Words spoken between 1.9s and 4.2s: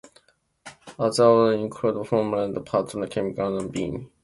Formica, laminated papers, ceramics, and vinyl.